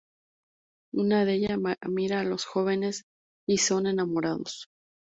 [1.03, 3.05] Una de ella mira a los jóvenes
[3.45, 4.67] y son enamorados.